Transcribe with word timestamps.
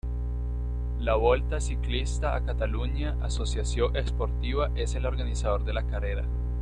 La 0.99 1.13
Volta 1.23 1.59
Ciclista 1.61 2.33
a 2.33 2.41
Catalunya 2.43 3.15
Associació 3.21 3.93
Esportiva 3.93 4.71
es 4.73 4.95
el 4.95 5.05
organizador 5.05 5.63
de 5.63 5.73
la 5.73 5.85
carrera. 5.85 6.25